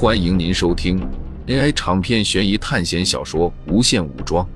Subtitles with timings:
[0.00, 1.00] 欢迎您收听
[1.48, 4.46] AI 长篇悬疑探险小说《无限武装》，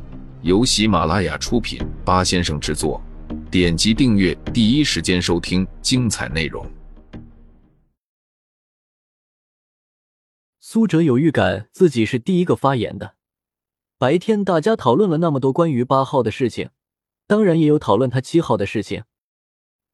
[0.42, 3.02] 由喜马拉雅出品，八先生制作。
[3.50, 6.64] 点击订阅，第一时间收听精彩内容。
[10.60, 13.16] 苏哲有预感自己是第一个发言的。
[13.98, 16.70] 白天大家讨论了那么多关于八号的事情，
[17.26, 19.02] 当然也有讨论他七号的事情。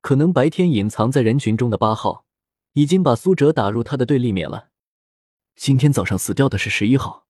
[0.02, 2.26] 可能白天隐藏在人群中的八号，
[2.74, 4.68] 已经把苏哲打入他的对立面了。
[5.58, 7.26] 今天早上死掉的是十一号，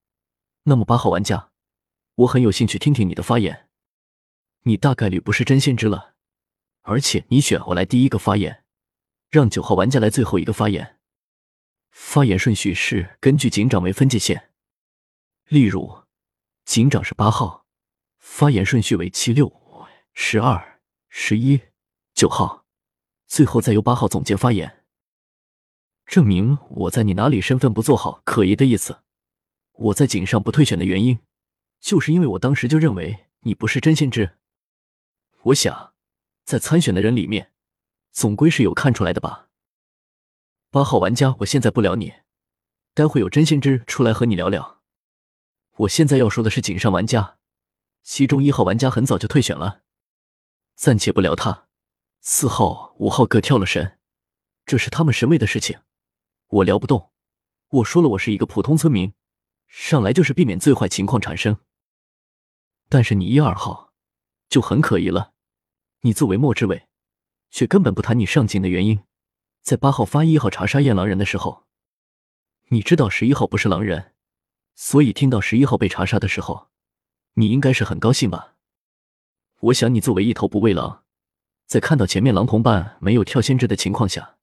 [0.65, 1.49] 那么八号玩家，
[2.13, 3.67] 我很有兴趣听听你的发言。
[4.65, 6.13] 你大概率不是真先知了，
[6.83, 8.63] 而且你选我来第一个发言，
[9.31, 10.99] 让九号玩家来最后一个发言。
[11.89, 14.51] 发言顺序是根据警长为分界线，
[15.47, 16.03] 例如，
[16.65, 17.65] 警长是八号，
[18.19, 19.51] 发言顺序为七六
[20.13, 21.59] 十二十一
[22.13, 22.63] 九号，
[23.25, 24.78] 最后再由八号总结发言。
[26.09, 29.03] 证明我在你哪里身份不做好可疑的意思。
[29.73, 31.19] 我在井上不退选的原因，
[31.79, 34.39] 就是因为我当时就认为你不是真先知。
[35.43, 35.93] 我想，
[36.43, 37.51] 在参选的人里面，
[38.11, 39.49] 总归是有看出来的吧。
[40.71, 42.11] 八号玩家，我现在不聊你，
[42.95, 44.81] 待会有真先知出来和你聊聊。
[45.77, 47.37] 我现在要说的是井上玩家，
[48.01, 49.83] 其中一号玩家很早就退选了，
[50.73, 51.67] 暂且不聊他。
[52.19, 53.99] 四号、五号各跳了神，
[54.65, 55.79] 这是他们神位的事情。
[56.51, 57.11] 我聊不动，
[57.69, 59.13] 我说了，我是一个普通村民，
[59.67, 61.59] 上来就是避免最坏情况产生。
[62.89, 63.93] 但是你一二号
[64.49, 65.33] 就很可疑了，
[66.01, 66.87] 你作为末之位，
[67.51, 69.03] 却根本不谈你上井的原因。
[69.61, 71.67] 在八号发一号查杀燕狼人的时候，
[72.69, 74.15] 你知道十一号不是狼人，
[74.73, 76.69] 所以听到十一号被查杀的时候，
[77.33, 78.55] 你应该是很高兴吧？
[79.59, 81.03] 我想你作为一头不畏狼，
[81.67, 84.37] 在看到前面狼同伴没有跳先知的情况下，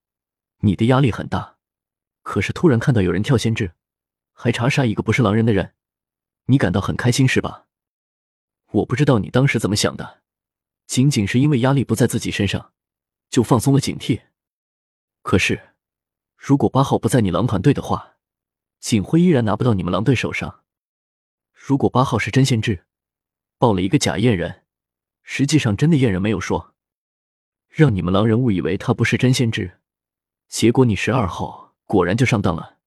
[0.58, 1.55] 你的压力很大。
[2.26, 3.70] 可是突然看到有人跳先知，
[4.32, 5.74] 还查杀一个不是狼人的人，
[6.46, 7.68] 你感到很开心是吧？
[8.72, 10.22] 我不知道你当时怎么想的，
[10.88, 12.72] 仅仅是因为压力不在自己身上，
[13.30, 14.22] 就放松了警惕。
[15.22, 15.74] 可是，
[16.36, 18.16] 如果八号不在你狼团队的话，
[18.80, 20.64] 警徽依然拿不到你们狼队手上。
[21.52, 22.86] 如果八号是真先知，
[23.56, 24.64] 报了一个假验人，
[25.22, 26.74] 实际上真的验人没有说，
[27.68, 29.78] 让你们狼人误以为他不是真先知，
[30.48, 31.65] 结果你十二号。
[31.86, 32.78] 果然就上当了。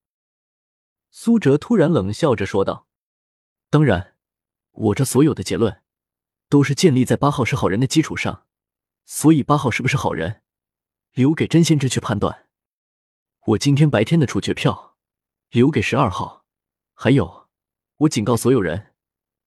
[1.09, 2.87] 苏哲突然冷笑着说道
[3.71, 4.15] ：“当然，
[4.71, 5.81] 我这所有的结论
[6.47, 8.45] 都是建立在八号是好人的基础上，
[9.05, 10.43] 所以八号是不是好人，
[11.13, 12.47] 留给真先知去判断。
[13.47, 14.97] 我今天白天的处决票
[15.49, 16.45] 留给十二号，
[16.93, 17.49] 还有，
[17.97, 18.93] 我警告所有人，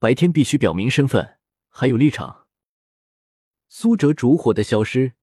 [0.01, 1.39] 白天必须表明身份
[1.69, 2.49] 还有立场。”
[3.69, 5.15] 苏哲烛火的消失，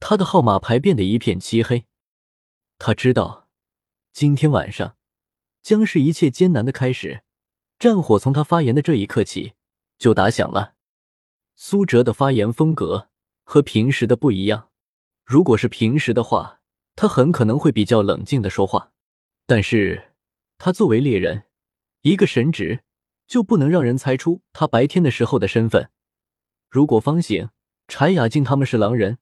[0.00, 1.86] 他的号码牌变得一片漆黑。
[2.78, 3.43] 他知道。
[4.14, 4.96] 今天晚上
[5.60, 7.24] 将是一切艰难的开始，
[7.80, 9.54] 战火从他发言的这一刻起
[9.98, 10.74] 就打响了。
[11.56, 13.08] 苏哲的发言风格
[13.42, 14.70] 和平时的不一样。
[15.24, 16.60] 如果是平时的话，
[16.94, 18.92] 他很可能会比较冷静的说话。
[19.46, 20.12] 但是，
[20.58, 21.46] 他作为猎人，
[22.02, 22.84] 一个神职，
[23.26, 25.90] 就不能让人猜出他白天的时候的身份。
[26.70, 27.48] 如果方醒、
[27.88, 29.18] 柴雅静他们是狼人，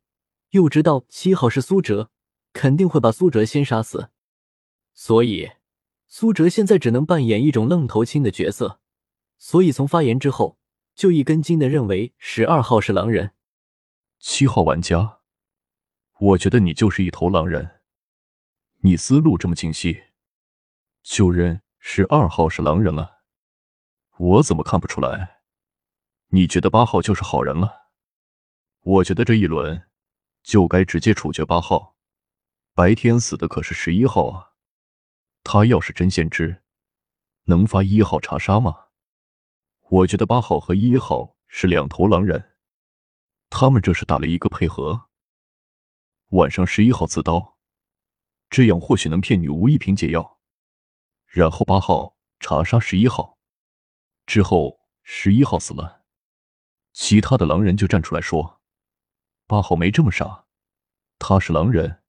[0.51, 2.11] 又知道七号是苏哲，
[2.53, 4.11] 肯定会把苏哲先杀死。
[4.95, 5.51] 所以，
[6.07, 8.81] 苏哲现在只能扮演一种愣头青的角色。
[9.39, 10.59] 所以，从发言之后
[10.95, 13.33] 就一根筋的认为十二号是狼人。
[14.19, 15.21] 七号玩家，
[16.19, 17.81] 我觉得你就是一头狼人。
[18.83, 20.03] 你思路这么清晰，
[21.03, 23.23] 就认十二号是狼人了。
[24.19, 25.41] 我怎么看不出来？
[26.29, 27.89] 你觉得八号就是好人了？
[28.83, 29.89] 我觉得这一轮
[30.43, 31.97] 就该直接处决八号。
[32.75, 34.52] 白天死的可是十一号啊！
[35.45, 36.63] 他要是真先知，
[37.45, 38.87] 能发一号查杀吗？
[39.89, 42.57] 我觉得八号和一号是两头狼人，
[43.51, 45.09] 他们这是打了一个配合。
[46.29, 47.59] 晚上十一号自刀，
[48.49, 50.41] 这样或许能骗女巫一瓶解药，
[51.27, 53.39] 然后八号查杀十一号，
[54.25, 56.05] 之后十一号死了，
[56.93, 58.63] 其他的狼人就站出来说，
[59.47, 60.47] 八号没这么傻，
[61.19, 62.03] 他是狼人，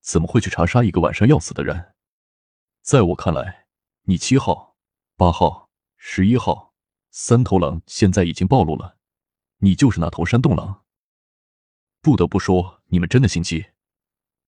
[0.00, 1.94] 怎么会去查杀一个晚上要死的人？
[2.82, 3.66] 在我看来，
[4.04, 4.76] 你七号、
[5.14, 6.74] 八号、十一号
[7.10, 8.96] 三头狼现在已经暴露了，
[9.58, 10.82] 你就是那头山洞狼。
[12.00, 13.66] 不得不说，你们真的心机。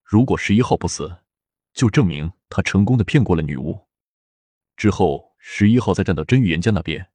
[0.03, 1.19] 如果十一号不死，
[1.75, 3.87] 就证明他成功的骗过了女巫。
[4.77, 7.13] 之后，十一号再站到真预言家那边，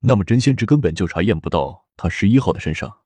[0.00, 3.04] 那么真先知根本就查验不到他十一号的身上。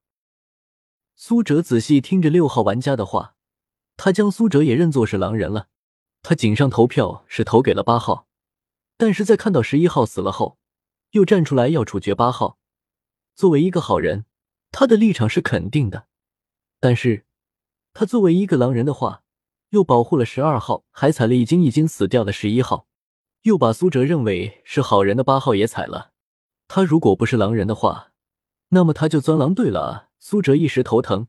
[1.14, 3.36] 苏哲仔细听着六号玩家的话，
[3.96, 5.68] 他将苏哲也认作是狼人了。
[6.22, 8.26] 他井上投票是投给了八号，
[8.96, 10.58] 但是在看到十一号死了后，
[11.12, 12.58] 又站出来要处决八号。
[13.34, 14.26] 作为一个好人，
[14.70, 16.06] 他的立场是肯定的。
[16.78, 17.24] 但是，
[17.92, 19.22] 他作为一个狼人的话，
[19.70, 22.86] 又保护了十二号，还踩了已经已经死掉的十一号，
[23.42, 26.12] 又把苏哲认为是好人的八号也踩了。
[26.68, 28.12] 他如果不是狼人的话，
[28.68, 30.10] 那么他就钻狼队了！
[30.18, 31.28] 苏哲一时头疼，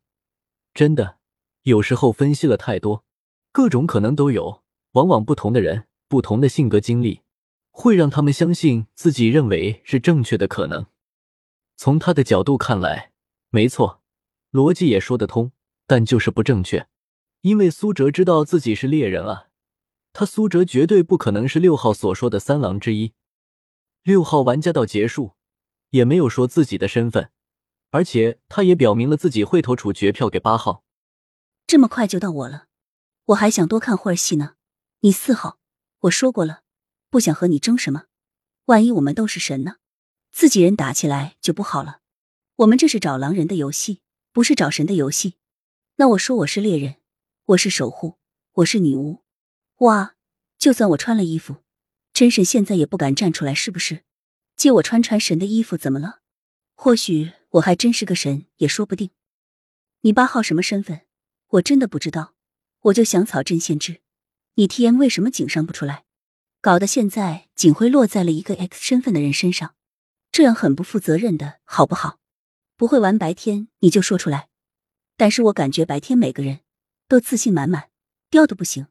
[0.73, 1.17] 真的，
[1.63, 3.05] 有时候分析了太多，
[3.51, 4.60] 各种可能都有。
[4.93, 7.21] 往往不同的人、不同的性格经历，
[7.69, 10.85] 会让他们相信自己认为是正确的可能。
[11.77, 13.11] 从他的角度看来，
[13.49, 14.01] 没错，
[14.51, 15.51] 逻辑也说得通，
[15.87, 16.87] 但就是不正确。
[17.41, 19.47] 因为苏哲知道自己是猎人啊，
[20.13, 23.13] 他苏哲绝对不可能是六号所说的三狼之一。
[24.03, 25.31] 六号玩家到结束
[25.91, 27.31] 也没有说自己的身份，
[27.91, 30.83] 而且他也表明了自己会投处决票给八号。
[31.65, 32.65] 这么快就到我了，
[33.25, 34.55] 我还想多看会儿戏呢。
[35.03, 35.57] 你四号，
[36.01, 36.61] 我说过了，
[37.09, 38.03] 不想和你争什么。
[38.65, 39.77] 万一我们都是神呢？
[40.31, 42.01] 自己人打起来就不好了。
[42.57, 45.37] 我们这是找狼人的游戏，不是找神的游戏。
[45.95, 46.97] 那我说我是猎人，
[47.45, 48.19] 我是守护，
[48.51, 49.23] 我是女巫。
[49.77, 50.17] 哇，
[50.59, 51.63] 就算我穿了衣服，
[52.13, 54.03] 真神现在也不敢站出来，是不是？
[54.55, 56.19] 借我穿穿神的衣服怎么了？
[56.75, 59.09] 或许我还真是个神，也说不定。
[60.01, 61.07] 你八号什么身份？
[61.47, 62.35] 我真的不知道。
[62.81, 64.01] 我就想草真先知。
[64.55, 66.03] 你 T M 为什么警上不出来？
[66.59, 69.75] 搞得现在警徽落在了一个 X 身份的人身上，
[70.31, 72.19] 这样很不负责任的，好不好？
[72.75, 74.49] 不会玩白天你就说出来。
[75.17, 76.59] 但是我感觉白天每个人
[77.07, 77.89] 都自信满满，
[78.29, 78.87] 吊的不行。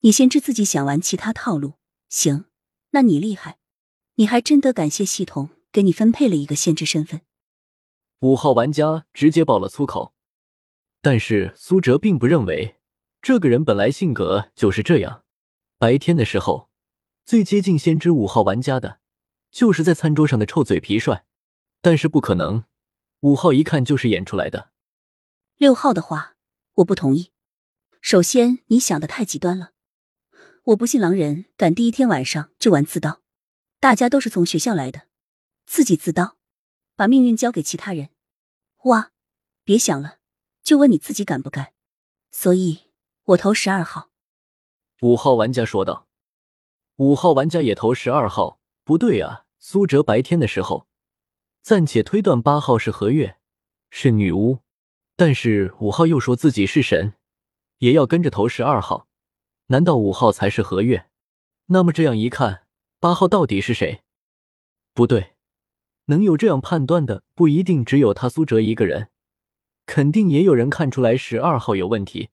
[0.00, 1.74] 你先知自己想玩其他套路，
[2.08, 2.44] 行？
[2.90, 3.58] 那你厉害，
[4.16, 7.20] 你还真得感谢系统给你分配了一个先知身份。
[8.20, 10.14] 五号玩家直接爆了粗口，
[11.00, 12.76] 但是苏哲并不认为。
[13.22, 15.24] 这个人本来性格就是这样，
[15.76, 16.70] 白天的时候
[17.26, 19.00] 最接近先知五号玩家的，
[19.50, 21.26] 就是在餐桌上的臭嘴皮帅。
[21.82, 22.64] 但是不可能，
[23.20, 24.70] 五号一看就是演出来的。
[25.56, 26.36] 六号的话，
[26.76, 27.30] 我不同意。
[28.00, 29.72] 首先，你想的太极端了。
[30.64, 33.20] 我不信狼人敢第一天晚上就玩自刀，
[33.78, 35.02] 大家都是从学校来的，
[35.66, 36.36] 自己自刀，
[36.96, 38.10] 把命运交给其他人。
[38.84, 39.12] 哇，
[39.64, 40.18] 别想了，
[40.62, 41.74] 就问你自己敢不敢。
[42.30, 42.89] 所以。
[43.24, 44.10] 我投十二号，
[45.02, 46.08] 五号玩家说道。
[46.96, 48.58] 五号玩家也投十二号。
[48.82, 50.88] 不对啊，苏哲白天的时候
[51.62, 53.36] 暂且推断八号是何月，
[53.90, 54.60] 是女巫，
[55.14, 57.12] 但是五号又说自己是神，
[57.78, 59.06] 也要跟着投十二号。
[59.66, 61.08] 难道五号才是何月？
[61.66, 62.66] 那么这样一看，
[62.98, 64.02] 八号到底是谁？
[64.92, 65.34] 不对，
[66.06, 69.10] 能有这样判断的不一定只有他苏哲一个人，
[69.86, 72.30] 肯定也有人看出来十二号有问题。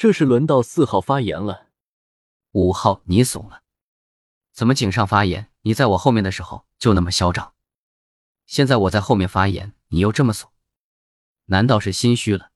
[0.00, 1.66] 这是轮到四号发言了。
[2.52, 3.60] 五号，你怂了？
[4.50, 7.52] 怎么井上发言，你在我后面的时候就那么嚣张？
[8.46, 10.50] 现在我在后面发言，你又这么怂？
[11.48, 12.50] 难道是心虚了？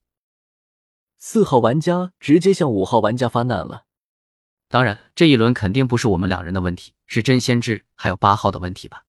[1.19, 3.85] 四号玩家直接向五号玩家发难了。
[4.69, 9.05] 当然，这一轮肯定不是我们两人的问题，是真先知还有八号的问题吧？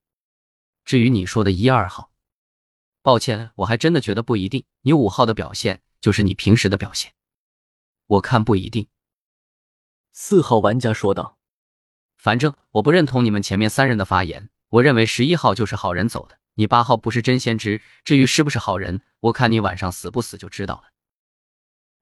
[0.84, 2.12] 至于你说的一二号，
[3.02, 4.66] 抱歉，我还真的觉得不一定。
[4.82, 7.14] 你五号的表现就是你平时的表现。
[8.08, 8.88] 我看不一定。
[10.12, 11.38] 四号玩家说道
[12.18, 14.50] ：“反正我不认同你们前面三人的发言。
[14.70, 17.82] 我认为十一号就是好人走的，你八号不是真先知。
[18.04, 20.92] 至于是不是好人，我看你晚上死不死就知道了。”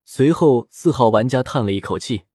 [0.06, 2.26] 随后，四号玩家叹了一口气：“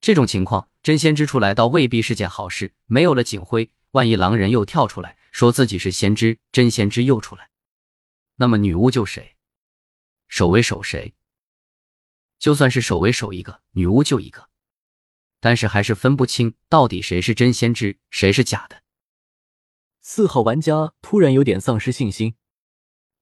[0.00, 2.72] 这种情况，真先知出来倒未必是件好事。
[2.86, 7.50] 没有了警徽，万一狼人又跳出来说自己是先知，真先知又出来，
[8.36, 9.36] 那么女巫救谁？
[10.28, 11.14] 守卫守谁？”
[12.38, 14.48] 就算是守为守一个，女巫就一个，
[15.40, 18.82] 但是还是分不清到底谁是真先知，谁是假的。
[20.00, 22.36] 四号玩家突然有点丧失信心。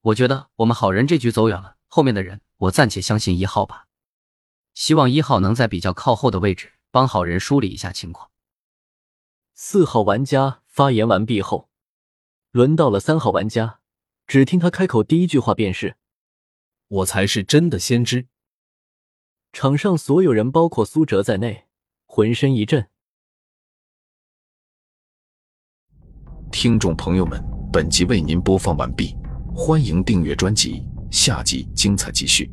[0.00, 3.87] 我觉得我们好人这局走远了，后面的人我暂且相信一号吧。
[4.75, 8.30] 希望一号能在比较靠后的位置帮好人梳理一下情况。
[9.54, 11.71] 四号玩家发言完毕后，
[12.50, 13.78] 轮到了三号玩家，
[14.26, 15.97] 只听他开口第一句话便是
[16.88, 18.26] ：“我才是真的先知。”
[19.54, 21.66] 场上所有人，包括苏哲在内，
[22.06, 22.88] 浑身一震。
[26.50, 27.40] 听众朋友们，
[27.73, 29.16] 本集为您播放完毕，
[29.54, 32.50] 欢迎订阅专辑，下集精彩继续。